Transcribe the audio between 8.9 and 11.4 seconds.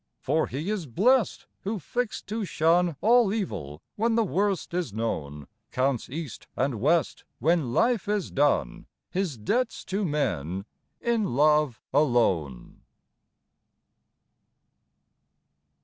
His debts to men In